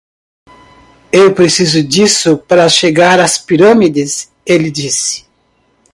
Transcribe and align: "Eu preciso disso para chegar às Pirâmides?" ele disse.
"Eu 1.11 1.31
preciso 1.35 1.83
disso 1.83 2.35
para 2.35 2.67
chegar 2.67 3.19
às 3.19 3.37
Pirâmides?" 3.37 4.31
ele 4.47 4.71
disse. 4.71 5.27